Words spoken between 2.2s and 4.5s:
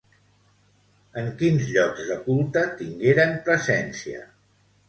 culte tingueren presència?